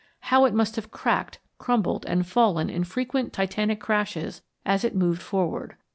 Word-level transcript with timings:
How 0.33 0.45
it 0.45 0.53
must 0.55 0.77
have 0.77 0.89
cracked, 0.89 1.37
crumbled, 1.59 2.07
and 2.07 2.25
fallen 2.25 2.71
in 2.71 2.85
frequent 2.85 3.33
titanic 3.33 3.79
crashes 3.79 4.41
as 4.65 4.83
it 4.83 4.95
moved 4.95 5.21
forward. 5.21 5.75